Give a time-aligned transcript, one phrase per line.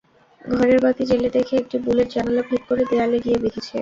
[0.45, 3.69] ঘরের বাতি জ্বেলে দেখে, একটি বুলেট জানালা ভেদ করে দেয়ালে গিয়ে বিঁধেছে।